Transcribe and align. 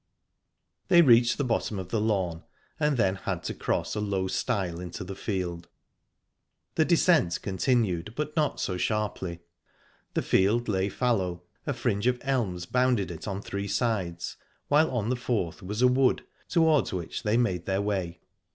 They 0.87 1.03
reached 1.03 1.37
the 1.37 1.43
bottom 1.43 1.77
of 1.77 1.89
the 1.89 2.01
lawn, 2.01 2.41
and 2.79 2.97
then 2.97 3.17
had 3.17 3.43
to 3.43 3.53
cross 3.53 3.93
a 3.93 3.99
low 3.99 4.27
stile 4.27 4.79
into 4.79 5.03
the 5.03 5.13
field. 5.15 5.67
The 6.73 6.85
descent 6.85 7.39
continued, 7.43 8.13
but 8.15 8.35
not 8.35 8.59
so 8.59 8.77
sharply. 8.77 9.41
The 10.15 10.23
field 10.23 10.67
lay 10.67 10.89
fallow; 10.89 11.43
a 11.67 11.73
fringe 11.75 12.07
of 12.07 12.17
elms 12.23 12.65
bounded 12.65 13.11
it 13.11 13.27
on 13.27 13.43
three 13.43 13.67
sides, 13.67 14.37
while 14.69 14.89
on 14.89 15.09
the 15.09 15.15
fourth 15.15 15.61
was 15.61 15.83
a 15.83 15.87
wood, 15.87 16.23
towards 16.49 16.91
which 16.91 17.21
they 17.21 17.37
made 17.37 17.67
their 17.67 17.79
way. 17.83 18.21